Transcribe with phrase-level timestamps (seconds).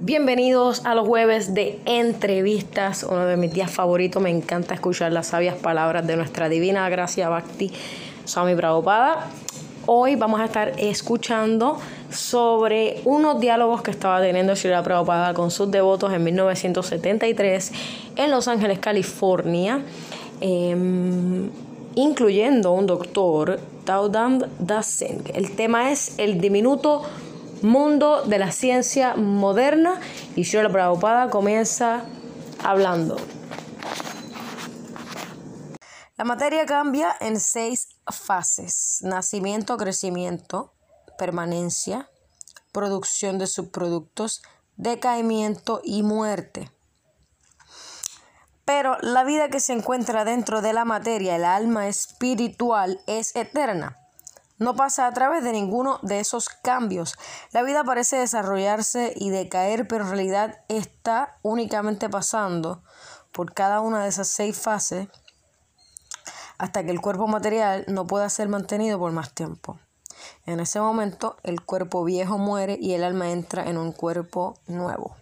[0.00, 4.20] Bienvenidos a los jueves de entrevistas, uno de mis días favoritos.
[4.20, 7.70] Me encanta escuchar las sabias palabras de nuestra divina gracia Bhakti
[8.24, 9.28] Swami Prabhupada.
[9.86, 11.78] Hoy vamos a estar escuchando
[12.10, 17.72] sobre unos diálogos que estaba teniendo Srila Prabhupada con sus devotos en 1973
[18.16, 19.80] en Los Ángeles, California,
[20.40, 21.50] em,
[21.94, 25.22] incluyendo un doctor, Taudam Dasen.
[25.32, 27.02] El tema es el diminuto
[27.64, 29.98] mundo de la ciencia moderna
[30.36, 32.04] y la Prabhupada comienza
[32.62, 33.16] hablando.
[36.16, 38.98] La materia cambia en seis fases.
[39.02, 40.74] Nacimiento, crecimiento,
[41.18, 42.10] permanencia,
[42.70, 44.42] producción de subproductos,
[44.76, 46.70] decaimiento y muerte.
[48.64, 54.03] Pero la vida que se encuentra dentro de la materia, el alma espiritual, es eterna
[54.58, 57.16] no pasa a través de ninguno de esos cambios.
[57.52, 62.82] La vida parece desarrollarse y decaer, pero en realidad está únicamente pasando
[63.32, 65.08] por cada una de esas seis fases
[66.58, 69.78] hasta que el cuerpo material no pueda ser mantenido por más tiempo.
[70.46, 75.16] En ese momento el cuerpo viejo muere y el alma entra en un cuerpo nuevo.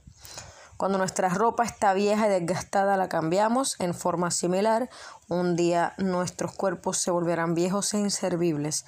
[0.76, 4.90] Cuando nuestra ropa está vieja y desgastada la cambiamos en forma similar,
[5.32, 8.84] un día nuestros cuerpos se volverán viejos e inservibles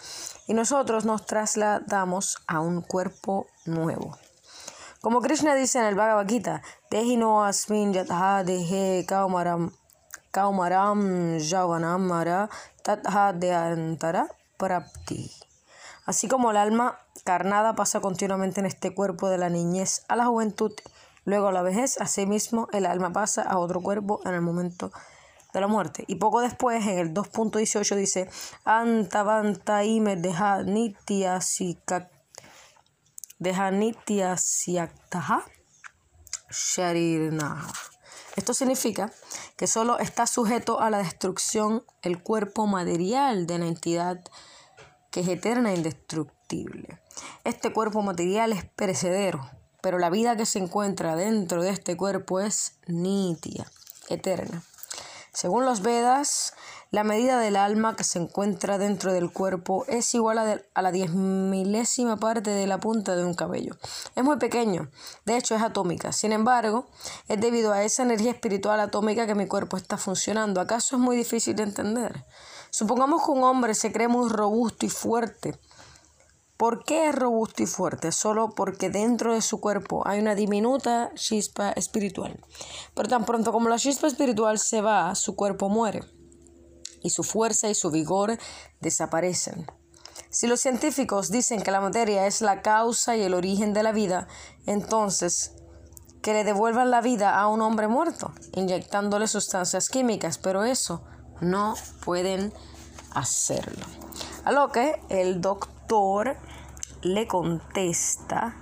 [0.46, 4.16] y nosotros nos trasladamos a un cuerpo nuevo.
[5.00, 6.62] Como Krishna dice en el Bhagavad Gita,
[7.46, 9.72] asmin yatha dehe kaumaram
[10.30, 11.38] kaumaram
[12.82, 15.30] tatha antara prapti.
[16.06, 20.26] Así como el alma carnada pasa continuamente en este cuerpo de la niñez a la
[20.26, 20.72] juventud
[21.24, 24.92] Luego la vejez, asimismo, el alma pasa a otro cuerpo en el momento
[25.54, 26.04] de la muerte.
[26.06, 28.28] Y poco después, en el 2.18 dice,
[28.64, 31.38] Antavantaime deja nitya
[36.50, 37.72] sharirnaha.
[38.36, 39.10] Esto significa
[39.56, 44.22] que solo está sujeto a la destrucción el cuerpo material de la entidad
[45.10, 47.00] que es eterna e indestructible.
[47.44, 49.48] Este cuerpo material es perecedero
[49.84, 53.70] pero la vida que se encuentra dentro de este cuerpo es nitya,
[54.08, 54.62] eterna.
[55.34, 56.54] Según los Vedas,
[56.92, 61.10] la medida del alma que se encuentra dentro del cuerpo es igual a, la diez
[61.10, 63.76] milésima parte de la punta de un cabello.
[64.14, 64.92] Es muy pequeño,
[65.24, 66.12] de hecho es atómica.
[66.12, 66.86] Sin embargo,
[67.26, 70.60] es debido a esa energía espiritual atómica que mi cuerpo está funcionando.
[70.60, 72.24] ¿Acaso es muy difícil de entender?
[72.70, 75.58] Supongamos que un hombre se cree muy robusto y fuerte
[76.56, 78.12] ¿Por qué es robusto y fuerte?
[78.12, 82.38] Solo porque dentro de su cuerpo hay una diminuta chispa espiritual.
[82.94, 86.04] Pero tan pronto como la chispa espiritual se va, su cuerpo muere.
[87.02, 88.38] Y su fuerza y su vigor
[88.80, 89.66] desaparecen.
[90.30, 93.92] Si los científicos dicen que la materia es la causa y el origen de la
[93.92, 94.28] vida,
[94.64, 95.56] entonces
[96.22, 101.02] que le devuelvan la vida a un hombre muerto, inyectándole sustancias químicas, pero eso
[101.40, 102.54] no pueden
[103.10, 103.84] hacerlo.
[104.44, 105.73] A lo que el doctor
[107.02, 108.54] le contesta,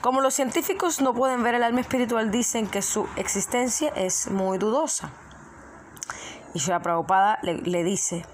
[0.00, 4.58] como los científicos no pueden ver el alma espiritual, dicen que su existencia es muy
[4.58, 5.10] dudosa.
[6.54, 8.26] Y Shra Prabhupada le, le dice,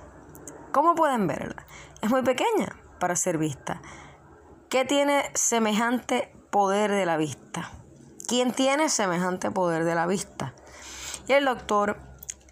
[0.72, 1.66] ¿cómo pueden verla?
[2.00, 3.82] Es muy pequeña para ser vista.
[4.70, 7.70] ¿Qué tiene semejante poder de la vista?
[8.26, 10.54] ¿Quién tiene semejante poder de la vista?
[11.26, 11.98] Y el doctor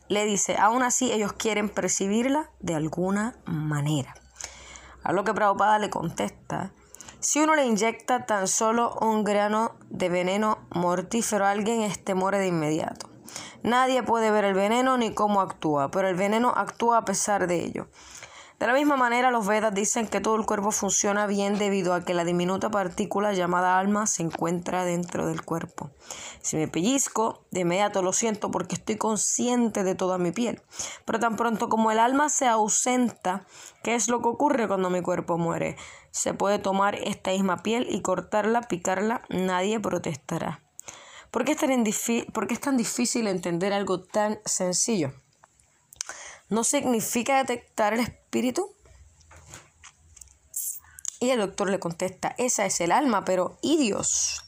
[0.09, 4.15] le dice, aún así ellos quieren percibirla de alguna manera.
[5.07, 6.73] A lo que Prabhupada le contesta,
[7.21, 12.41] si uno le inyecta tan solo un grano de veneno mortífero a alguien, este muere
[12.41, 13.09] de inmediato.
[13.63, 17.65] Nadie puede ver el veneno ni cómo actúa, pero el veneno actúa a pesar de
[17.65, 17.87] ello.
[18.59, 22.07] De la misma manera, los Vedas dicen que todo el cuerpo funciona bien debido a
[22.07, 25.91] que la diminuta partícula llamada alma se encuentra dentro del cuerpo.
[26.41, 30.63] Si me pellizco, de inmediato lo siento porque estoy consciente de toda mi piel.
[31.05, 33.45] Pero tan pronto como el alma se ausenta,
[33.83, 35.77] ¿qué es lo que ocurre cuando mi cuerpo muere?
[36.11, 40.63] Se puede tomar esta misma piel y cortarla, picarla, nadie protestará.
[41.31, 41.55] ¿Por qué
[42.33, 45.13] ¿Por qué es tan difícil entender algo tan sencillo?
[46.49, 48.26] no significa detectar el espíritu?
[51.21, 54.45] Y el doctor le contesta, esa es el alma, pero ¿y Dios?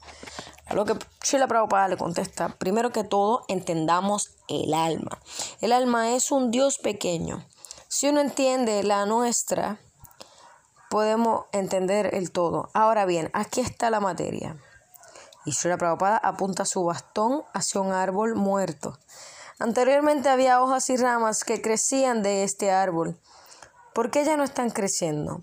[0.71, 5.19] Lo que Sheila Prabhupada le contesta, primero que todo, entendamos el alma.
[5.63, 7.47] El alma es un Dios pequeño.
[7.89, 9.81] Si uno entiende la nuestra,
[10.91, 12.69] podemos entender el todo.
[12.75, 14.59] Ahora bien, aquí está la materia.
[15.47, 18.99] Y Sheila Prabhupada apunta su bastón hacia un árbol muerto.
[19.59, 23.19] Anteriormente había hojas y ramas que crecían de este árbol.
[23.99, 25.43] ¿Por qué ya no están creciendo?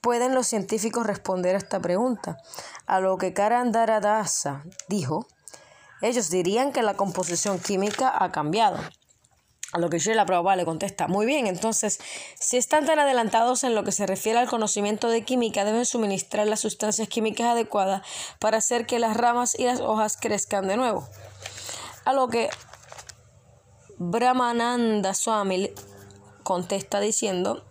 [0.00, 2.36] pueden los científicos responder a esta pregunta?
[2.86, 5.26] A lo que Karandaradasa dijo,
[6.00, 8.78] ellos dirían que la composición química ha cambiado.
[9.72, 11.98] A lo que la Prabhupada le contesta, muy bien, entonces,
[12.38, 16.46] si están tan adelantados en lo que se refiere al conocimiento de química, deben suministrar
[16.46, 18.06] las sustancias químicas adecuadas
[18.38, 21.08] para hacer que las ramas y las hojas crezcan de nuevo.
[22.04, 22.50] A lo que
[23.98, 25.72] Brahmananda Swami
[26.44, 27.64] contesta diciendo,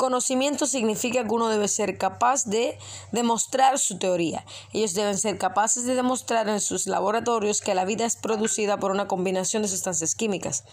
[0.00, 2.78] Conocimiento significa que uno debe ser capaz de
[3.12, 4.46] demostrar su teoría.
[4.72, 8.92] Ellos deben ser capaces de demostrar en sus laboratorios que la vida es producida por
[8.92, 10.64] una combinación de sustancias químicas.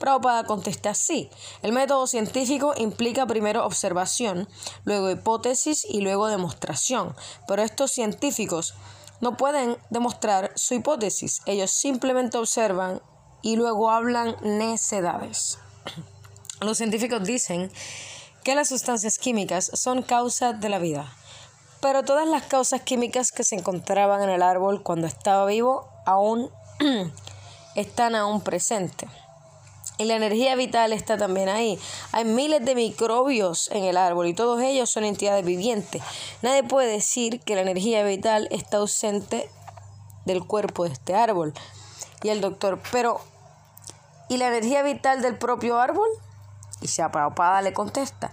[0.00, 1.30] Prabhupada contesta así.
[1.62, 4.48] El método científico implica primero observación,
[4.82, 7.14] luego hipótesis y luego demostración.
[7.46, 8.74] Pero estos científicos
[9.20, 11.40] no pueden demostrar su hipótesis.
[11.46, 13.00] Ellos simplemente observan
[13.42, 15.60] y luego hablan necedades.
[16.60, 17.70] Los científicos dicen
[18.44, 21.12] que las sustancias químicas son causa de la vida.
[21.80, 26.50] Pero todas las causas químicas que se encontraban en el árbol cuando estaba vivo aún
[27.74, 29.08] están aún presentes.
[29.98, 31.78] Y la energía vital está también ahí.
[32.12, 36.02] Hay miles de microbios en el árbol y todos ellos son entidades vivientes.
[36.40, 39.50] Nadie puede decir que la energía vital está ausente
[40.24, 41.52] del cuerpo de este árbol.
[42.22, 43.20] Y el doctor, pero
[44.28, 46.08] ¿y la energía vital del propio árbol?
[46.82, 48.32] Y Prabhupada le contesta,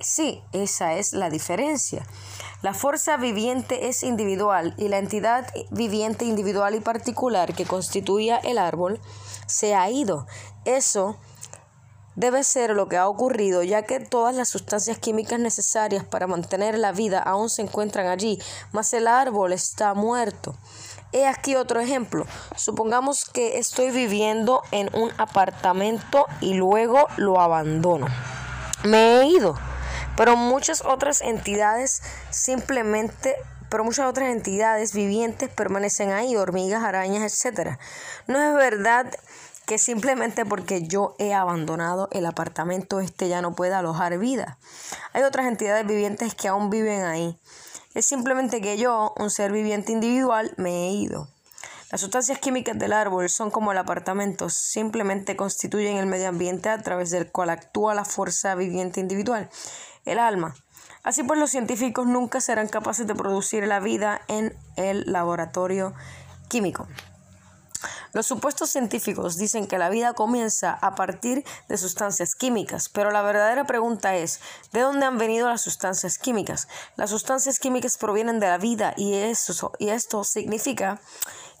[0.00, 2.04] sí, esa es la diferencia.
[2.62, 8.58] La fuerza viviente es individual y la entidad viviente individual y particular que constituía el
[8.58, 9.00] árbol
[9.46, 10.26] se ha ido.
[10.64, 11.18] Eso
[12.16, 16.76] debe ser lo que ha ocurrido, ya que todas las sustancias químicas necesarias para mantener
[16.76, 18.40] la vida aún se encuentran allí,
[18.72, 20.56] mas el árbol está muerto.
[21.12, 22.26] He aquí otro ejemplo.
[22.56, 28.06] Supongamos que estoy viviendo en un apartamento y luego lo abandono.
[28.84, 29.58] Me he ido,
[30.16, 33.36] pero muchas otras entidades simplemente
[33.70, 37.78] pero muchas otras entidades vivientes permanecen ahí, hormigas, arañas, etc.
[38.26, 39.12] No es verdad
[39.66, 44.58] que simplemente porque yo he abandonado el apartamento este ya no puede alojar vida.
[45.12, 47.38] Hay otras entidades vivientes que aún viven ahí.
[47.98, 51.26] Es simplemente que yo, un ser viviente individual, me he ido.
[51.90, 56.80] Las sustancias químicas del árbol son como el apartamento, simplemente constituyen el medio ambiente a
[56.80, 59.50] través del cual actúa la fuerza viviente individual,
[60.04, 60.54] el alma.
[61.02, 65.92] Así pues, los científicos nunca serán capaces de producir la vida en el laboratorio
[66.46, 66.86] químico.
[68.12, 73.22] Los supuestos científicos dicen que la vida comienza a partir de sustancias químicas, pero la
[73.22, 74.40] verdadera pregunta es,
[74.72, 76.68] ¿de dónde han venido las sustancias químicas?
[76.96, 81.00] Las sustancias químicas provienen de la vida y, eso, y esto significa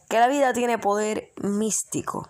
[0.08, 2.28] que la vida tiene poder místico.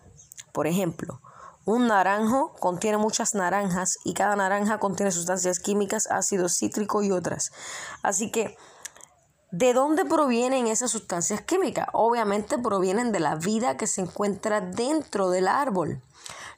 [0.52, 1.20] Por ejemplo,
[1.64, 7.52] un naranjo contiene muchas naranjas y cada naranja contiene sustancias químicas, ácido cítrico y otras.
[8.02, 8.56] Así que
[9.50, 11.88] ¿De dónde provienen esas sustancias químicas?
[11.94, 16.02] Obviamente provienen de la vida que se encuentra dentro del árbol.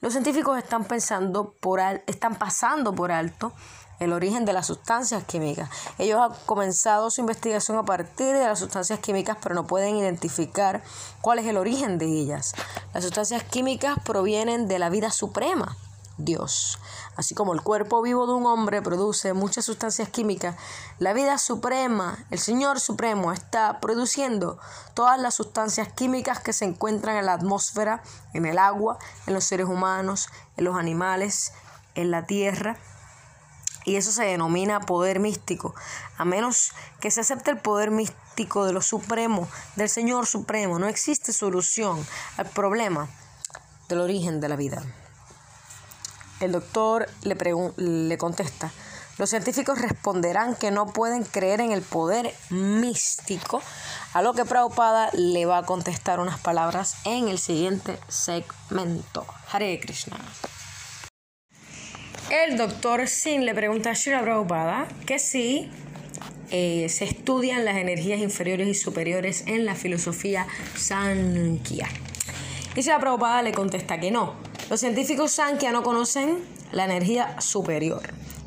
[0.01, 3.53] Los científicos están pensando por están pasando por alto
[4.01, 5.71] el origen de las sustancias químicas.
[5.99, 10.83] Ellos han comenzado su investigación a partir de las sustancias químicas, pero no pueden identificar
[11.21, 12.55] cuál es el origen de ellas.
[12.93, 15.77] Las sustancias químicas provienen de la vida suprema,
[16.19, 16.79] Dios.
[17.21, 20.57] Así como el cuerpo vivo de un hombre produce muchas sustancias químicas,
[20.99, 24.59] la vida suprema, el Señor Supremo, está produciendo
[24.95, 28.97] todas las sustancias químicas que se encuentran en la atmósfera, en el agua,
[29.27, 31.53] en los seres humanos, en los animales,
[31.95, 32.79] en la tierra.
[33.85, 35.75] Y eso se denomina poder místico,
[36.17, 39.47] a menos que se acepte el poder místico de lo supremo,
[39.77, 40.79] del Señor Supremo.
[40.79, 42.03] No existe solución
[42.39, 43.11] al problema
[43.91, 44.83] del origen de la vida.
[46.41, 47.37] El doctor le,
[47.77, 48.73] le contesta,
[49.19, 53.63] los científicos responderán que no pueden creer en el poder místico,
[54.15, 59.27] a lo que Prabhupada le va a contestar unas palabras en el siguiente segmento.
[59.53, 60.17] Hare Krishna.
[62.31, 65.71] El doctor Sin le pregunta a Shira Prabhupada que si
[66.51, 71.89] eh, se estudian las energías inferiores y superiores en la filosofía Sankhya.
[72.77, 74.35] Y Shira Prabhupada le contesta que no,
[74.69, 76.39] los científicos Sankhya no conocen
[76.71, 78.03] la energía superior.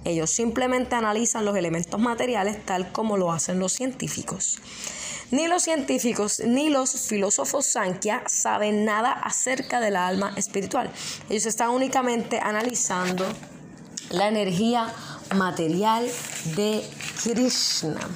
[0.05, 4.59] Ellos simplemente analizan los elementos materiales tal como lo hacen los científicos.
[5.31, 10.91] Ni los científicos ni los filósofos Sankhya saben nada acerca del alma espiritual.
[11.29, 13.25] Ellos están únicamente analizando
[14.09, 14.93] la energía
[15.35, 16.07] material
[16.55, 16.87] de
[17.23, 18.07] Krishna.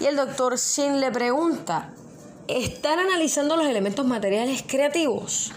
[0.00, 1.92] Y el doctor Shin le pregunta,
[2.48, 5.52] ¿están analizando los elementos materiales creativos?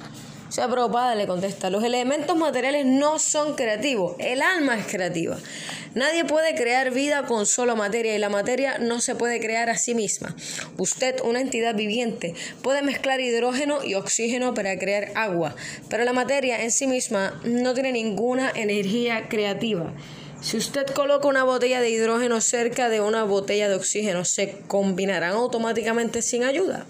[0.55, 5.37] sea, Prabhupada le contesta, los elementos materiales no son creativos, el alma es creativa.
[5.95, 9.77] Nadie puede crear vida con solo materia y la materia no se puede crear a
[9.77, 10.33] sí misma.
[10.77, 15.55] Usted, una entidad viviente, puede mezclar hidrógeno y oxígeno para crear agua,
[15.89, 19.93] pero la materia en sí misma no tiene ninguna energía creativa.
[20.45, 25.31] Si usted coloca una botella de hidrógeno cerca de una botella de oxígeno, ¿se combinarán
[25.31, 26.85] automáticamente sin ayuda?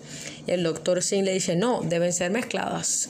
[0.46, 3.08] Y el doctor Singh le dice, no, deben ser mezcladas.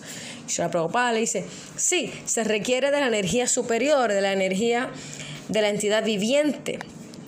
[0.47, 1.45] Y la Prabhupada le dice,
[1.77, 4.91] sí, se requiere de la energía superior, de la energía
[5.49, 6.77] de la entidad viviente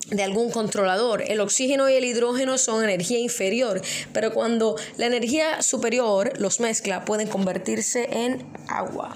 [0.09, 1.23] de algún controlador.
[1.27, 3.81] El oxígeno y el hidrógeno son energía inferior,
[4.13, 9.15] pero cuando la energía superior los mezcla pueden convertirse en agua.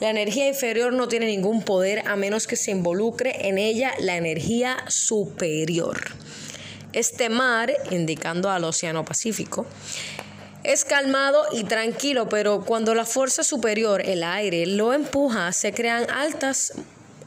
[0.00, 4.16] La energía inferior no tiene ningún poder a menos que se involucre en ella la
[4.16, 6.00] energía superior.
[6.92, 9.66] Este mar, indicando al Océano Pacífico,
[10.64, 16.08] es calmado y tranquilo, pero cuando la fuerza superior, el aire, lo empuja, se crean
[16.10, 16.74] altas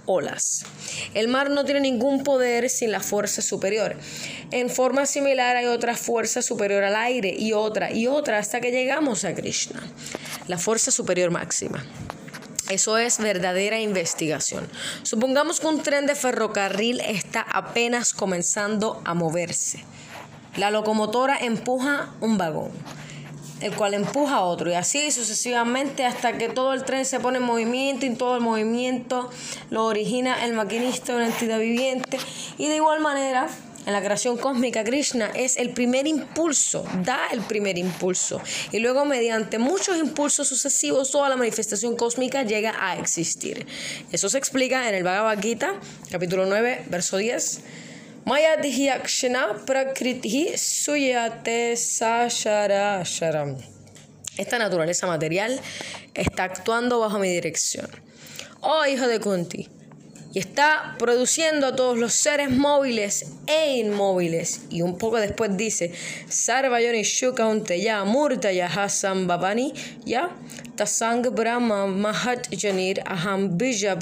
[0.06, 0.66] olas.
[1.14, 3.96] El mar no tiene ningún poder sin la fuerza superior.
[4.52, 8.72] En forma similar hay otra fuerza superior al aire y otra y otra hasta que
[8.72, 9.82] llegamos a Krishna,
[10.48, 11.86] la fuerza superior máxima.
[12.70, 14.68] Eso es verdadera investigación.
[15.04, 19.84] Supongamos que un tren de ferrocarril está apenas comenzando a moverse.
[20.58, 22.72] La locomotora empuja un vagón
[23.62, 27.38] el cual empuja a otro y así sucesivamente hasta que todo el tren se pone
[27.38, 29.30] en movimiento y todo el movimiento
[29.70, 32.18] lo origina el maquinista, una entidad viviente
[32.58, 33.48] y de igual manera
[33.86, 39.06] en la creación cósmica Krishna es el primer impulso, da el primer impulso y luego
[39.06, 43.66] mediante muchos impulsos sucesivos toda la manifestación cósmica llega a existir.
[44.12, 45.76] Eso se explica en el Bhagavad Gita,
[46.10, 47.62] capítulo 9, verso 10
[49.66, 53.56] prakriti suyate sasharasharam.
[54.38, 55.62] Esta naturaleza material
[56.16, 57.88] está actuando bajo mi dirección.
[58.62, 59.70] Oh hijo de Kunti,
[60.36, 64.64] y está produciendo a todos los seres móviles e inmóviles.
[64.70, 65.94] Y un poco después dice,
[66.28, 68.70] Sarvayoni Shukaunte ya Murta ya
[70.76, 73.98] Tasang Brahma Mahat Janir Aham Bija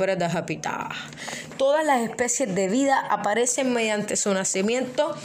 [1.58, 5.16] Todas las especies de vida aparecen mediante su nacimiento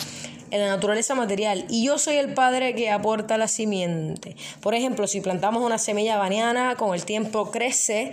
[0.51, 4.37] en la naturaleza material y yo soy el padre que aporta la simiente.
[4.61, 8.13] Por ejemplo, si plantamos una semilla baniana, con el tiempo crece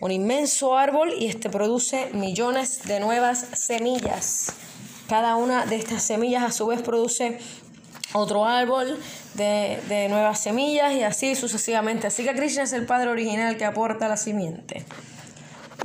[0.00, 4.52] un inmenso árbol y este produce millones de nuevas semillas.
[5.08, 7.38] Cada una de estas semillas a su vez produce
[8.12, 8.98] otro árbol
[9.34, 12.06] de, de, nuevas semillas y así sucesivamente.
[12.06, 14.84] Así que Krishna es el padre original que aporta la simiente.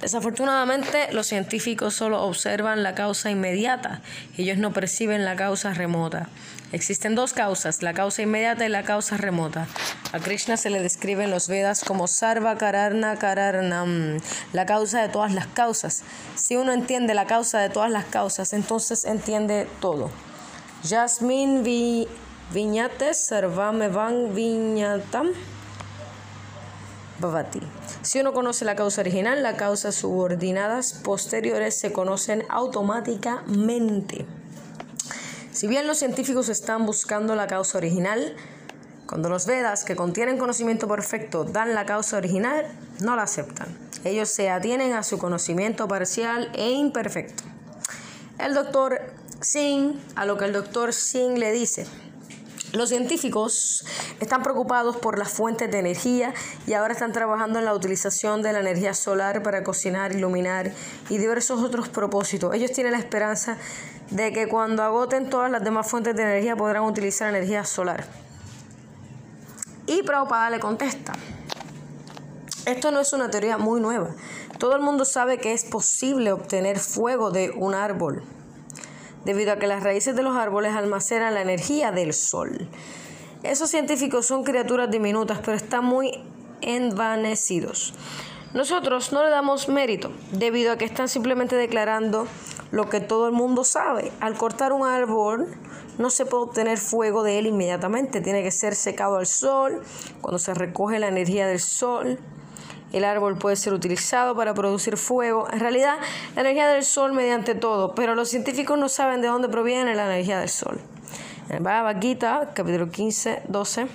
[0.05, 4.01] Desafortunadamente, los científicos solo observan la causa inmediata,
[4.37, 6.29] ellos no perciben la causa remota.
[6.71, 9.65] Existen dos causas, la causa inmediata y la causa remota.
[10.13, 14.19] A Krishna se le describe en los Vedas como Sarva Kararna Kararnam,
[14.53, 16.03] la causa de todas las causas.
[16.35, 20.11] Si uno entiende la causa de todas las causas, entonces entiende todo.
[20.83, 22.07] Yasmin vi
[22.53, 25.31] viñates sarvamevan viñatam
[27.19, 27.61] bhavati.
[28.01, 34.25] Si uno conoce la causa original, las causas subordinadas posteriores se conocen automáticamente.
[35.51, 38.35] Si bien los científicos están buscando la causa original,
[39.07, 42.65] cuando los Vedas, que contienen conocimiento perfecto, dan la causa original,
[43.01, 43.67] no la aceptan.
[44.03, 47.43] Ellos se atienen a su conocimiento parcial e imperfecto.
[48.37, 48.99] El doctor
[49.41, 51.85] Singh, a lo que el doctor Singh le dice,
[52.75, 53.85] los científicos
[54.19, 56.33] están preocupados por las fuentes de energía
[56.67, 60.71] y ahora están trabajando en la utilización de la energía solar para cocinar, iluminar
[61.09, 62.53] y diversos otros propósitos.
[62.53, 63.57] Ellos tienen la esperanza
[64.09, 68.05] de que cuando agoten todas las demás fuentes de energía podrán utilizar energía solar.
[69.87, 71.13] Y Prabhupada le contesta,
[72.65, 74.09] esto no es una teoría muy nueva.
[74.57, 78.23] Todo el mundo sabe que es posible obtener fuego de un árbol
[79.25, 82.69] debido a que las raíces de los árboles almacenan la energía del sol.
[83.43, 86.23] Esos científicos son criaturas diminutas, pero están muy
[86.61, 87.93] envanecidos.
[88.53, 92.27] Nosotros no le damos mérito, debido a que están simplemente declarando
[92.71, 94.11] lo que todo el mundo sabe.
[94.21, 95.47] Al cortar un árbol,
[95.97, 99.81] no se puede obtener fuego de él inmediatamente, tiene que ser secado al sol,
[100.21, 102.17] cuando se recoge la energía del sol
[102.95, 105.47] el árbol puede ser utilizado para producir fuego.
[105.51, 105.97] En realidad,
[106.35, 110.05] la energía del sol mediante todo, pero los científicos no saben de dónde proviene la
[110.05, 110.79] energía del sol.
[111.49, 113.87] En el Bhagavad Gita, capítulo 15, 12,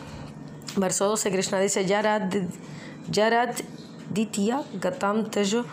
[0.77, 2.35] verso 12, Krishna dice, Yarat,
[3.11, 3.63] Yarat
[4.11, 5.65] Ditya Gatam Tejo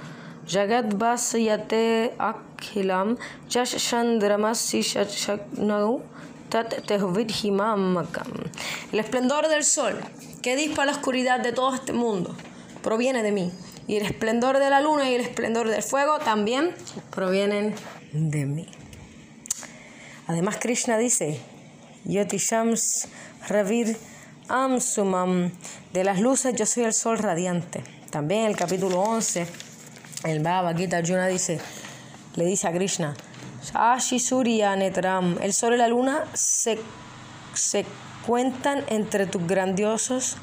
[0.47, 3.17] Jagat Vasayate Akhilam
[3.49, 4.83] Jash Chandramasi
[6.49, 6.73] Tat
[8.91, 9.95] El esplendor del sol
[10.41, 12.33] que dispa la oscuridad de todo este mundo
[12.87, 13.51] proviene de mí.
[13.85, 16.73] Y el esplendor de la luna y el esplendor del fuego también
[17.09, 17.75] provienen
[18.13, 18.65] de mí.
[20.25, 21.37] Además, Krishna dice,
[22.05, 23.09] Yotishams
[23.49, 23.97] Ravir
[24.47, 25.51] Amsumam,
[25.91, 27.83] de las luces yo soy el sol radiante.
[28.09, 29.45] También el capítulo 11,
[30.23, 31.59] el Bhagavad Gita Arjuna dice,
[32.37, 33.17] le dice a Krishna,
[33.65, 36.79] Shashi Surya Netram, el sol y la luna se,
[37.53, 37.85] se
[38.25, 40.37] cuentan entre tus grandiosos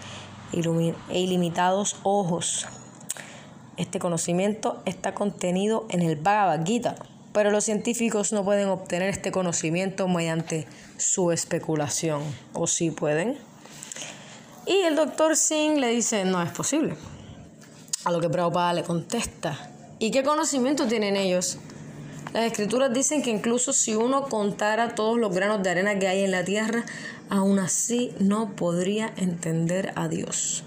[1.11, 2.67] e ilimitados ojos.
[3.77, 6.95] Este conocimiento está contenido en el Bhagavad Gita,
[7.33, 13.37] pero los científicos no pueden obtener este conocimiento mediante su especulación, o sí pueden.
[14.67, 16.95] Y el doctor Singh le dice, no es posible.
[18.05, 21.59] A lo que Prabhupada le contesta, ¿y qué conocimiento tienen ellos?
[22.33, 26.25] Las escrituras dicen que incluso si uno contara todos los granos de arena que hay
[26.25, 26.85] en la tierra,
[27.31, 30.65] aún así no podría entender a Dios.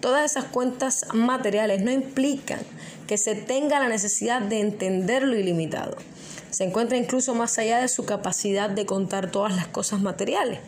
[0.00, 2.60] Todas esas cuentas materiales no implican
[3.06, 5.96] que se tenga la necesidad de entender lo ilimitado.
[6.50, 10.60] Se encuentra incluso más allá de su capacidad de contar todas las cosas materiales.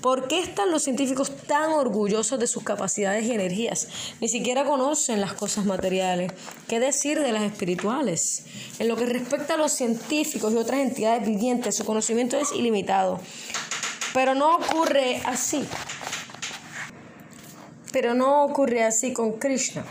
[0.00, 3.88] ¿Por qué están los científicos tan orgullosos de sus capacidades y energías?
[4.20, 6.32] Ni siquiera conocen las cosas materiales.
[6.68, 8.44] ¿Qué decir de las espirituales?
[8.78, 13.20] En lo que respecta a los científicos y otras entidades vivientes, su conocimiento es ilimitado.
[14.12, 15.66] Pero no ocurre así.
[17.92, 19.84] Pero no ocurre así con Krishna.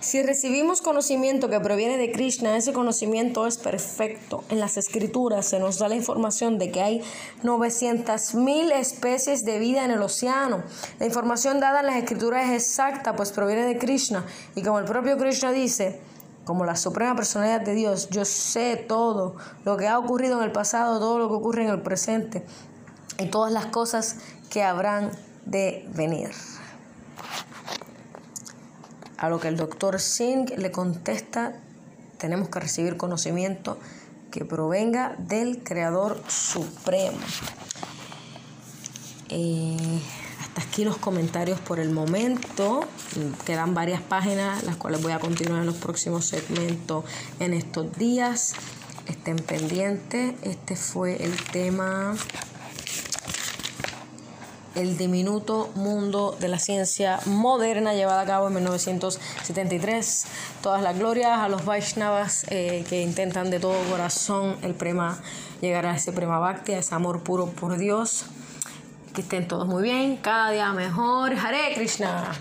[0.00, 4.44] Si recibimos conocimiento que proviene de Krishna, ese conocimiento es perfecto.
[4.48, 7.02] En las escrituras se nos da la información de que hay
[7.42, 10.62] 900.000 especies de vida en el océano.
[10.98, 14.24] La información dada en las escrituras es exacta, pues proviene de Krishna.
[14.54, 16.00] Y como el propio Krishna dice,
[16.44, 20.52] como la suprema personalidad de Dios, yo sé todo lo que ha ocurrido en el
[20.52, 22.44] pasado, todo lo que ocurre en el presente
[23.18, 24.16] y todas las cosas
[24.50, 25.10] que habrán
[25.44, 26.30] de venir.
[29.16, 31.54] A lo que el doctor Singh le contesta,
[32.18, 33.78] tenemos que recibir conocimiento
[34.30, 37.18] que provenga del Creador Supremo.
[39.30, 40.00] Eh,
[40.40, 42.84] hasta aquí los comentarios por el momento.
[43.44, 47.04] Quedan varias páginas, las cuales voy a continuar en los próximos segmentos
[47.40, 48.54] en estos días.
[49.06, 50.34] Estén pendientes.
[50.42, 52.14] Este fue el tema
[54.74, 60.26] el diminuto mundo de la ciencia moderna llevada a cabo en 1973.
[60.62, 65.20] Todas las glorias a los Vaishnavas eh, que intentan de todo corazón el prema,
[65.60, 68.26] llegar a ese prema bhakti, a ese amor puro por Dios.
[69.14, 71.32] Que estén todos muy bien, cada día mejor.
[71.34, 72.32] Hare Krishna.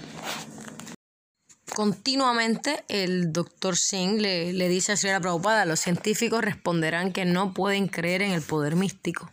[1.74, 7.54] Continuamente el doctor Singh le, le dice a Sri Prabhupada, los científicos responderán que no
[7.54, 9.30] pueden creer en el poder místico.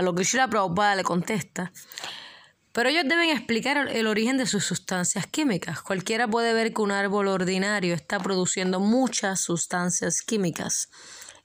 [0.00, 1.72] A lo que Sri Prabhupada le contesta,
[2.72, 5.82] pero ellos deben explicar el origen de sus sustancias químicas.
[5.82, 10.88] Cualquiera puede ver que un árbol ordinario está produciendo muchas sustancias químicas.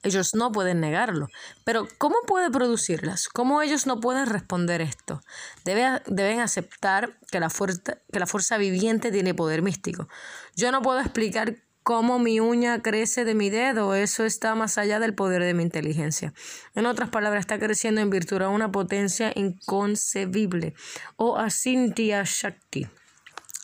[0.03, 1.27] Ellos no pueden negarlo.
[1.65, 3.27] Pero ¿cómo puede producirlas?
[3.27, 5.19] ¿Cómo ellos no pueden responder esto?
[5.65, 10.07] deben aceptar que la, fuerza, que la fuerza viviente tiene poder místico.
[10.55, 14.99] Yo no puedo explicar cómo mi uña crece de mi dedo, eso está más allá
[14.99, 16.33] del poder de mi inteligencia.
[16.73, 20.73] En otras palabras, está creciendo en virtud de una potencia inconcebible
[21.15, 22.87] o asintya shakti.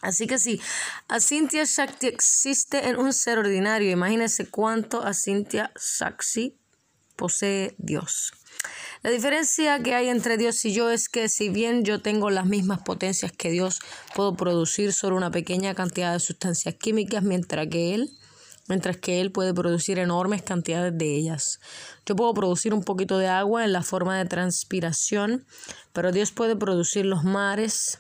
[0.04, 0.62] Así que si
[1.08, 6.60] asintya shakti existe en un ser ordinario, imagínense cuánto asintya shakti
[7.16, 8.34] posee Dios.
[9.04, 12.46] La diferencia que hay entre Dios y yo es que si bien yo tengo las
[12.46, 13.80] mismas potencias que Dios,
[14.14, 18.12] puedo producir solo una pequeña cantidad de sustancias químicas, mientras que Él,
[18.68, 21.60] mientras que Él puede producir enormes cantidades de ellas.
[22.06, 25.46] Yo puedo producir un poquito de agua en la forma de transpiración,
[25.94, 27.98] pero Dios puede producir los mares,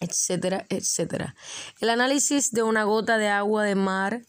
[0.00, 1.34] etcétera, etcétera.
[1.80, 4.22] El análisis de una gota de agua de mar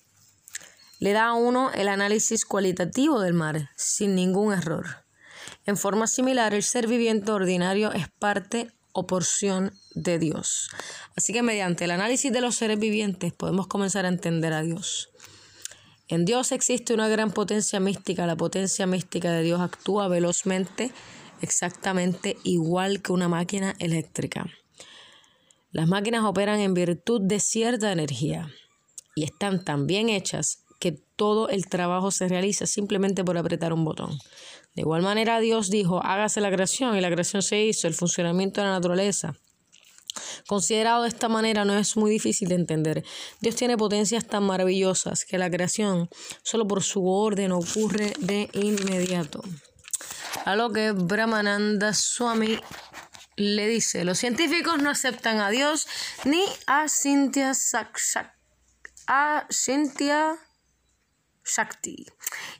[0.99, 5.06] le da a uno el análisis cualitativo del mar, sin ningún error.
[5.67, 10.69] En forma similar, el ser viviente ordinario es parte o porción de Dios.
[11.15, 15.09] Así que mediante el análisis de los seres vivientes podemos comenzar a entender a Dios.
[16.07, 18.25] En Dios existe una gran potencia mística.
[18.25, 20.91] La potencia mística de Dios actúa velozmente,
[21.41, 24.45] exactamente igual que una máquina eléctrica.
[25.71, 28.49] Las máquinas operan en virtud de cierta energía
[29.15, 30.63] y están tan bien hechas
[31.17, 34.17] todo el trabajo se realiza simplemente por apretar un botón.
[34.73, 38.61] De igual manera Dios dijo, hágase la creación y la creación se hizo, el funcionamiento
[38.61, 39.35] de la naturaleza.
[40.47, 43.03] Considerado de esta manera no es muy difícil de entender.
[43.41, 46.09] Dios tiene potencias tan maravillosas que la creación
[46.43, 49.43] solo por su orden ocurre de inmediato.
[50.45, 52.57] A lo que Brahmananda Swami
[53.35, 55.87] le dice, los científicos no aceptan a Dios
[56.23, 58.37] ni a Cynthia Sakshak
[59.07, 60.37] a Cynthia
[61.47, 62.05] Shakti.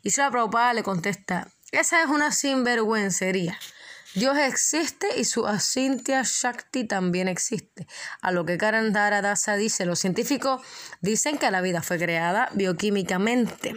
[0.02, 3.60] Y Srila Prabhupada le contesta, esa es una sinvergüencería.
[4.16, 7.88] Dios existe y su Asintya Shakti también existe.
[8.22, 10.62] A lo que Karandara Dasa dice, los científicos
[11.02, 13.76] dicen que la vida fue creada bioquímicamente.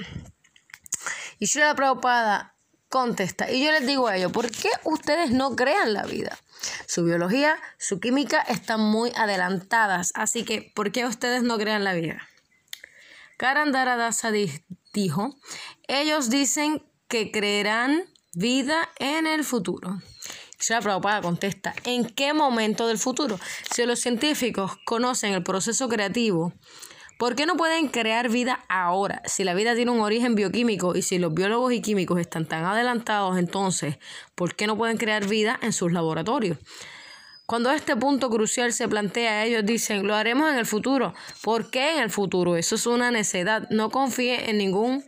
[1.38, 2.54] Y Srila Prabhupada
[2.88, 6.38] contesta, y yo les digo a ellos, ¿por qué ustedes no crean la vida?
[6.86, 11.92] Su biología, su química están muy adelantadas, así que ¿por qué ustedes no crean la
[11.94, 12.28] vida?
[13.36, 14.30] Karandara Dasa
[14.92, 15.36] dijo,
[15.88, 20.00] ellos dicen que creerán vida en el futuro.
[20.60, 23.38] Shra Prabhupada contesta, ¿en qué momento del futuro?
[23.72, 26.52] Si los científicos conocen el proceso creativo,
[27.18, 29.22] ¿por qué no pueden crear vida ahora?
[29.24, 32.64] Si la vida tiene un origen bioquímico y si los biólogos y químicos están tan
[32.64, 33.96] adelantados, entonces,
[34.34, 36.58] ¿por qué no pueden crear vida en sus laboratorios?
[37.50, 41.14] Cuando este punto crucial se plantea, ellos dicen, lo haremos en el futuro.
[41.42, 42.54] ¿Por qué en el futuro?
[42.54, 43.68] Eso es una necedad.
[43.70, 45.04] No confíe en ningún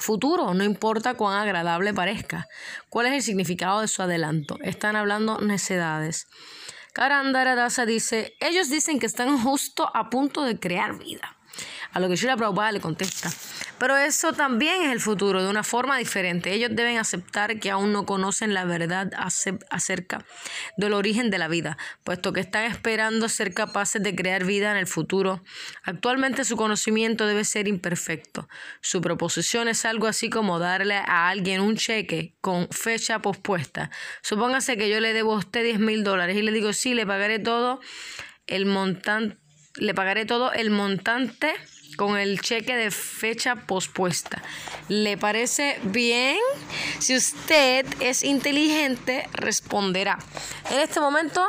[0.00, 2.48] futuro, no importa cuán agradable parezca.
[2.88, 4.56] ¿Cuál es el significado de su adelanto?
[4.62, 6.28] Están hablando necedades.
[6.94, 11.33] Karandara Dasa dice, ellos dicen que están justo a punto de crear vida.
[11.94, 13.30] A lo que Shira Prabhupada le contesta,
[13.78, 16.52] pero eso también es el futuro, de una forma diferente.
[16.52, 19.12] Ellos deben aceptar que aún no conocen la verdad
[19.70, 20.24] acerca
[20.76, 24.76] del origen de la vida, puesto que están esperando ser capaces de crear vida en
[24.76, 25.42] el futuro.
[25.84, 28.48] Actualmente su conocimiento debe ser imperfecto.
[28.80, 33.90] Su proposición es algo así como darle a alguien un cheque con fecha pospuesta.
[34.22, 37.06] Supóngase que yo le debo a usted 10 mil dólares y le digo, sí, le
[37.06, 37.80] pagaré todo
[38.46, 39.36] el montante,
[39.76, 41.54] le pagaré todo el montante
[41.96, 44.42] con el cheque de fecha pospuesta.
[44.88, 46.38] ¿Le parece bien?
[46.98, 50.18] Si usted es inteligente, responderá.
[50.70, 51.42] En este momento,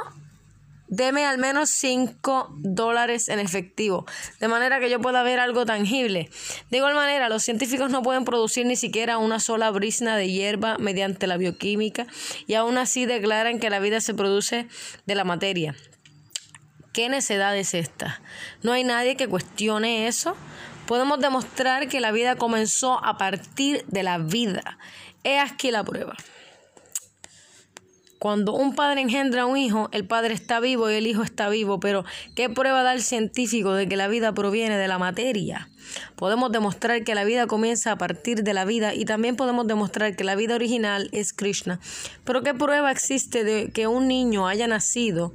[0.88, 4.06] deme al menos 5 dólares en efectivo,
[4.40, 6.30] de manera que yo pueda ver algo tangible.
[6.70, 10.78] De igual manera, los científicos no pueden producir ni siquiera una sola brisna de hierba
[10.78, 12.08] mediante la bioquímica
[12.48, 14.68] y aún así declaran que la vida se produce
[15.06, 15.76] de la materia.
[16.96, 18.22] ¿Qué necedad es esta?
[18.64, 20.34] No hay nadie que cuestione eso.
[20.88, 24.78] Podemos demostrar que la vida comenzó a partir de la vida.
[25.26, 26.16] He aquí la prueba.
[28.18, 31.82] Cuando un padre engendra un hijo, el padre está vivo y el hijo está vivo,
[31.82, 35.68] pero ¿qué prueba da el científico de que la vida proviene de la materia?
[36.16, 40.16] Podemos demostrar que la vida comienza a partir de la vida y también podemos demostrar
[40.16, 41.82] que la vida original es Krishna.
[42.24, 45.34] Pero ¿qué prueba existe de que un niño haya nacido?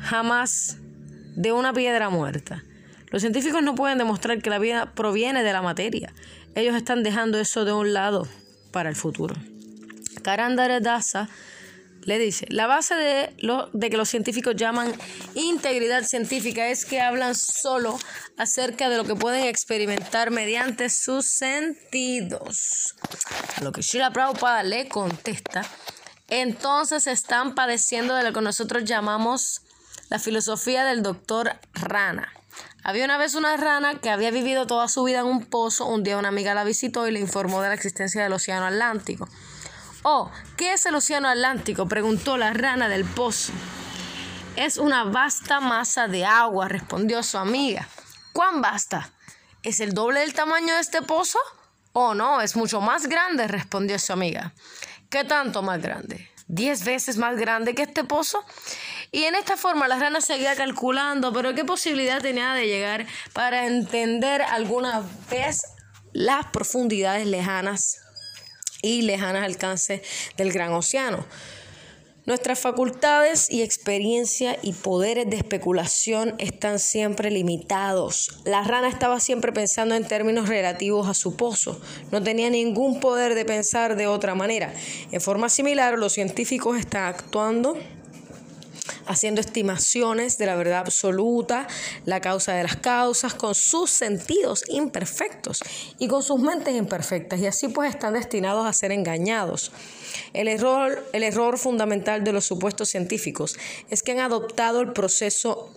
[0.00, 0.78] Jamás
[1.36, 2.64] de una piedra muerta.
[3.10, 6.12] Los científicos no pueden demostrar que la vida proviene de la materia.
[6.54, 8.28] Ellos están dejando eso de un lado
[8.72, 9.34] para el futuro.
[10.22, 11.28] Karandara Dasa
[12.02, 14.92] le dice, la base de, lo, de que los científicos llaman
[15.34, 17.98] integridad científica es que hablan solo
[18.38, 22.94] acerca de lo que pueden experimentar mediante sus sentidos.
[23.56, 25.62] A lo que Shila Prabhupada le contesta,
[26.28, 29.62] entonces están padeciendo de lo que nosotros llamamos
[30.10, 32.32] la filosofía del doctor Rana.
[32.82, 35.86] Había una vez una rana que había vivido toda su vida en un pozo.
[35.86, 39.28] Un día una amiga la visitó y le informó de la existencia del Océano Atlántico.
[40.02, 41.86] Oh, ¿qué es el Océano Atlántico?
[41.86, 43.52] preguntó la rana del pozo.
[44.56, 47.86] Es una vasta masa de agua, respondió su amiga.
[48.32, 49.12] ¿Cuán vasta?
[49.62, 51.38] ¿Es el doble del tamaño de este pozo?
[51.92, 54.54] Oh, no, es mucho más grande, respondió su amiga.
[55.08, 56.30] ¿Qué tanto más grande?
[56.52, 58.44] ¿Diez veces más grande que este pozo?
[59.12, 63.66] Y en esta forma la rana seguía calculando, pero qué posibilidad tenía de llegar para
[63.66, 65.62] entender alguna vez
[66.12, 67.98] las profundidades lejanas
[68.82, 70.02] y lejanas alcances
[70.36, 71.26] del gran océano.
[72.26, 78.40] Nuestras facultades y experiencia y poderes de especulación están siempre limitados.
[78.44, 81.80] La rana estaba siempre pensando en términos relativos a su pozo.
[82.12, 84.72] No tenía ningún poder de pensar de otra manera.
[85.10, 87.76] En forma similar, los científicos están actuando
[89.06, 91.66] haciendo estimaciones de la verdad absoluta,
[92.04, 95.60] la causa de las causas, con sus sentidos imperfectos
[95.98, 99.72] y con sus mentes imperfectas, y así pues están destinados a ser engañados.
[100.32, 103.56] El error, el error fundamental de los supuestos científicos
[103.90, 105.70] es que han adoptado el proceso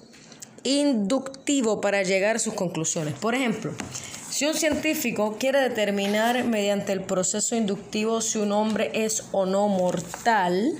[0.63, 3.13] inductivo para llegar a sus conclusiones.
[3.15, 3.73] Por ejemplo,
[4.29, 9.67] si un científico quiere determinar mediante el proceso inductivo si un hombre es o no
[9.67, 10.73] mortal,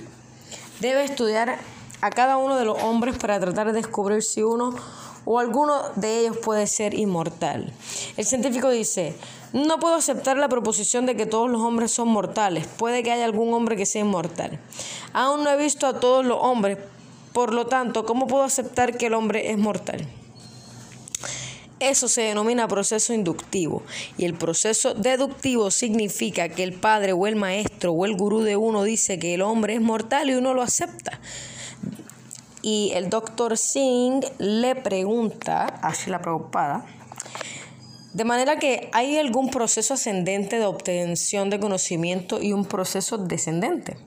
[0.80, 1.58] debe estudiar
[2.04, 4.74] a cada uno de los hombres para tratar de descubrir si uno
[5.24, 7.72] o alguno de ellos puede ser inmortal.
[8.18, 9.16] El científico dice,
[9.54, 13.24] no puedo aceptar la proposición de que todos los hombres son mortales, puede que haya
[13.24, 14.60] algún hombre que sea inmortal.
[15.14, 16.76] Aún no he visto a todos los hombres,
[17.32, 20.06] por lo tanto, ¿cómo puedo aceptar que el hombre es mortal?
[21.80, 23.82] Eso se denomina proceso inductivo
[24.18, 28.56] y el proceso deductivo significa que el padre o el maestro o el gurú de
[28.56, 31.18] uno dice que el hombre es mortal y uno lo acepta.
[32.64, 36.86] Y el doctor Singh le pregunta a la preocupada
[38.14, 43.98] de manera que hay algún proceso ascendente de obtención de conocimiento y un proceso descendente.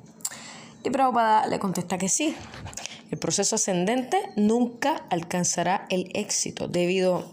[0.84, 2.34] Y Prabhupada le contesta que sí.
[3.12, 7.26] El proceso ascendente nunca alcanzará el éxito debido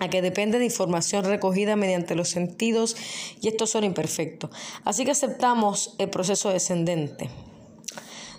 [0.00, 2.94] a que depende de información recogida mediante los sentidos
[3.40, 4.50] y estos son imperfectos.
[4.84, 7.30] Así que aceptamos el proceso descendente.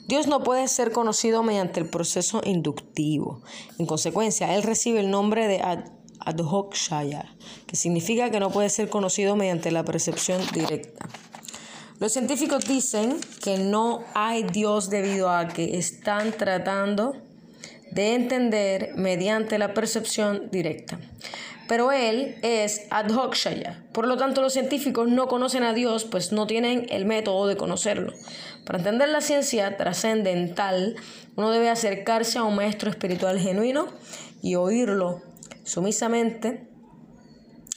[0.09, 3.43] Dios no puede ser conocido mediante el proceso inductivo.
[3.77, 5.61] En consecuencia, Él recibe el nombre de
[6.19, 7.35] Adhokshaya,
[7.67, 11.07] que significa que no puede ser conocido mediante la percepción directa.
[11.99, 17.13] Los científicos dicen que no hay Dios debido a que están tratando
[17.91, 20.99] de entender mediante la percepción directa.
[21.67, 23.83] Pero él es adhokshaya.
[23.93, 27.57] Por lo tanto, los científicos no conocen a Dios, pues no tienen el método de
[27.57, 28.11] conocerlo.
[28.69, 30.95] Para entender la ciencia trascendental,
[31.35, 33.87] uno debe acercarse a un maestro espiritual genuino
[34.43, 35.23] y oírlo
[35.63, 36.67] sumisamente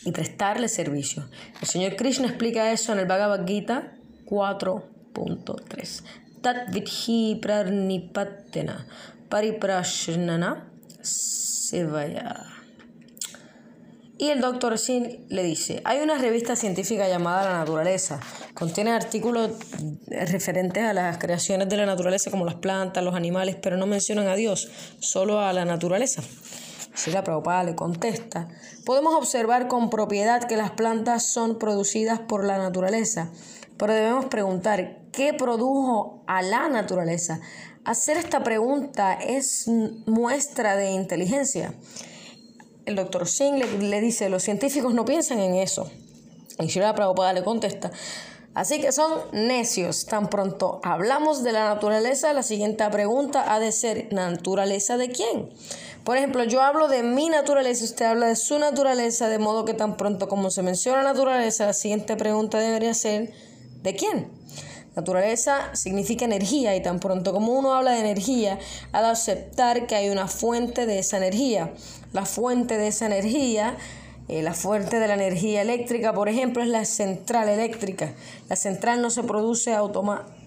[0.04, 1.30] y prestarle servicio.
[1.62, 3.94] El Señor Krishna explica eso en el Bhagavad Gita
[4.26, 6.02] 4.3.
[6.42, 8.86] Tat vidhi prarnipatena
[9.30, 10.68] pariprashnana
[11.00, 12.61] sevaya.
[14.22, 18.20] Y el doctor Sin le dice, hay una revista científica llamada La Naturaleza.
[18.54, 19.50] Contiene artículos
[20.06, 24.28] referentes a las creaciones de la naturaleza como las plantas, los animales, pero no mencionan
[24.28, 26.22] a Dios, solo a la naturaleza.
[26.94, 28.46] Si la Prabhupada le contesta,
[28.86, 33.28] podemos observar con propiedad que las plantas son producidas por la naturaleza,
[33.76, 37.40] pero debemos preguntar, ¿qué produjo a la naturaleza?
[37.84, 39.66] Hacer esta pregunta es
[40.06, 41.74] muestra de inteligencia.
[42.84, 45.90] El doctor Singh le, dice, los científicos no piensan en eso.
[46.58, 47.90] Y Shira Prabhupada le contesta,
[48.54, 50.06] así que son necios.
[50.06, 55.50] Tan pronto hablamos de la naturaleza, la siguiente pregunta ha de ser, ¿naturaleza de quién?
[56.04, 59.74] Por ejemplo, yo hablo de mi naturaleza, usted habla de su naturaleza, de modo que
[59.74, 63.32] tan pronto como se menciona naturaleza, la siguiente pregunta debería ser,
[63.82, 64.41] ¿de quién?
[64.94, 68.58] Naturaleza significa energía y tan pronto como uno habla de energía,
[68.92, 71.72] ha de aceptar que hay una fuente de esa energía.
[72.12, 73.76] La fuente de esa energía,
[74.28, 78.12] eh, la fuente de la energía eléctrica, por ejemplo, es la central eléctrica.
[78.48, 80.42] La central no se produce automáticamente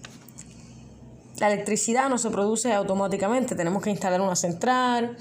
[1.38, 5.16] la electricidad no se produce automáticamente, tenemos que instalar una central,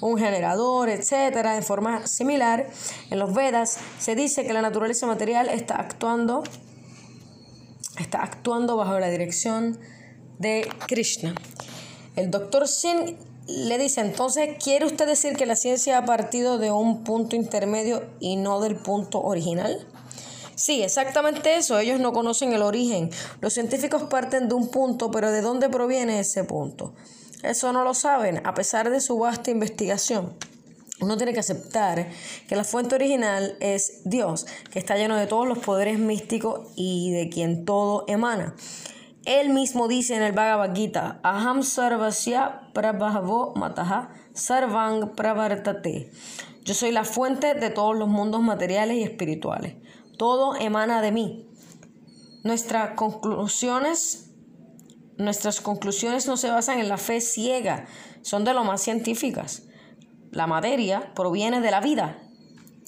[0.00, 2.68] un generador, etcétera, en forma similar.
[3.10, 6.44] En los Vedas se dice que la naturaleza material está actuando
[7.98, 9.78] está actuando bajo la dirección
[10.38, 11.34] de Krishna.
[12.14, 16.70] El doctor Singh le dice entonces, ¿quiere usted decir que la ciencia ha partido de
[16.70, 19.86] un punto intermedio y no del punto original?
[20.56, 21.78] Sí, exactamente eso.
[21.78, 23.10] Ellos no conocen el origen.
[23.40, 26.94] Los científicos parten de un punto, pero ¿de dónde proviene ese punto?
[27.42, 30.34] Eso no lo saben, a pesar de su vasta investigación.
[31.00, 32.08] Uno tiene que aceptar
[32.48, 37.12] que la fuente original es Dios, que está lleno de todos los poderes místicos y
[37.12, 38.54] de quien todo emana.
[39.26, 46.12] Él mismo dice en el Bhagavad Gita, Aham sarvasya prabhavo mataha sarvang pravartate.
[46.64, 49.74] Yo soy la fuente de todos los mundos materiales y espirituales.
[50.16, 51.50] Todo emana de mí.
[52.42, 54.30] Nuestras conclusiones,
[55.18, 57.86] nuestras conclusiones no se basan en la fe ciega,
[58.22, 59.65] son de lo más científicas.
[60.30, 62.18] La materia proviene de la vida.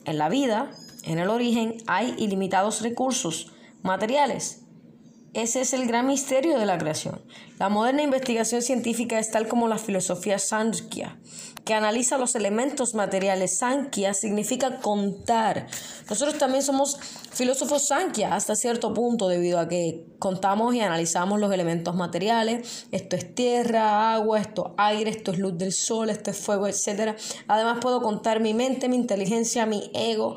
[0.05, 0.71] En la vida,
[1.05, 4.68] en el origen, hay ilimitados recursos materiales.
[5.35, 7.21] Ese es el gran misterio de la creación.
[7.59, 11.19] La moderna investigación científica es tal como la filosofía Sankhya,
[11.67, 13.59] que analiza los elementos materiales.
[13.59, 15.67] Sankhya significa contar.
[16.09, 16.99] Nosotros también somos
[17.31, 22.87] filósofos Sankhya hasta cierto punto debido a que contamos y analizamos los elementos materiales.
[22.91, 26.67] Esto es tierra, agua, esto es aire, esto es luz del sol, esto es fuego,
[26.69, 27.19] etc.
[27.49, 30.37] Además puedo contar mi mente, mi inteligencia, mi ego.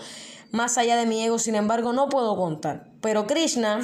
[0.51, 2.91] Más allá de mi ego, sin embargo, no puedo contar.
[2.99, 3.79] Pero Krishna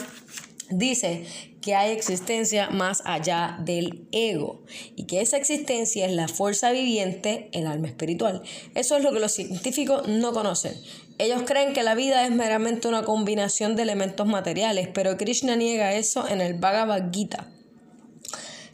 [0.70, 1.26] dice
[1.62, 4.62] que hay existencia más allá del ego
[4.96, 8.42] y que esa existencia es la fuerza viviente, el alma espiritual.
[8.76, 10.74] Eso es lo que los científicos no conocen.
[11.18, 15.94] Ellos creen que la vida es meramente una combinación de elementos materiales, pero Krishna niega
[15.94, 17.48] eso en el Bhagavad Gita.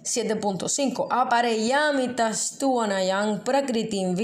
[0.03, 1.07] 7.5.
[3.43, 4.15] prakritim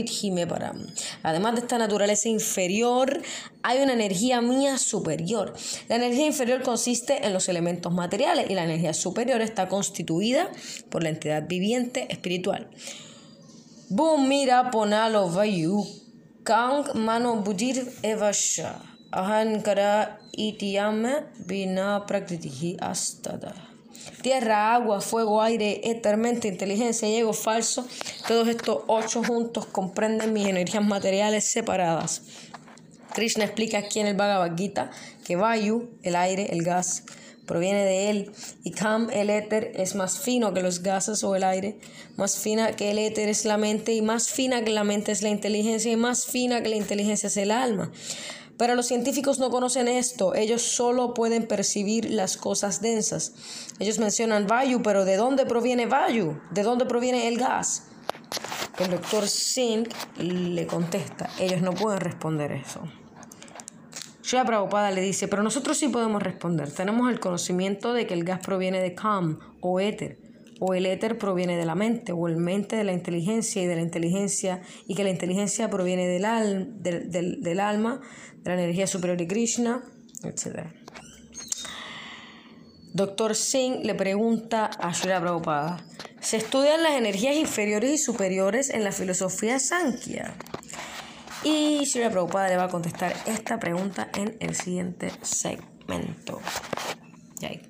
[1.23, 3.21] Además de esta naturaleza inferior,
[3.63, 5.53] hay una energía mía superior.
[5.87, 10.51] La energía inferior consiste en los elementos materiales y la energía superior está constituida
[10.89, 12.69] por la entidad viviente espiritual.
[13.89, 15.85] Bhumira ponalo vayu
[16.43, 18.81] Kaung mano bujir evasha.
[19.11, 20.19] Ahankara
[22.07, 23.68] prakritihi astada.
[24.21, 27.87] Tierra, agua, fuego, aire, éter, mente, inteligencia y ego falso.
[28.27, 32.21] Todos estos ocho juntos comprenden mis energías materiales separadas.
[33.13, 34.91] Krishna explica aquí en el Bhagavad Gita
[35.25, 37.03] que Vayu, el aire, el gas,
[37.45, 38.31] proviene de él,
[38.63, 41.79] y Kam, el éter, es más fino que los gases o el aire,
[42.15, 45.23] más fina que el éter es la mente, y más fina que la mente es
[45.23, 47.91] la inteligencia, y más fina que la inteligencia es el alma.
[48.59, 53.33] Pero los científicos no conocen esto, ellos solo pueden percibir las cosas densas.
[53.79, 56.37] Ellos mencionan Vayu, pero ¿de dónde proviene Vayu?
[56.51, 57.87] ¿De dónde proviene el gas?
[58.77, 62.81] El doctor Singh le contesta, ellos no pueden responder eso.
[64.23, 66.69] Shri Prabhupada le dice, pero nosotros sí podemos responder.
[66.69, 70.19] Tenemos el conocimiento de que el gas proviene de Kam o éter,
[70.59, 73.75] o el éter proviene de la mente, o el mente de la inteligencia y de
[73.75, 78.01] la inteligencia, y que la inteligencia proviene del, del, del, alma,
[78.43, 79.83] de la energía superior de Krishna,
[80.23, 80.67] etc.
[82.93, 85.83] Doctor Singh le pregunta a Shri Prabhupada,
[86.21, 90.33] ¿se estudian las energías inferiores y superiores en la filosofía Sankhya?
[91.43, 96.41] Y Shri Prabhupada le va a contestar esta pregunta en el siguiente segmento.
[97.39, 97.68] Yay.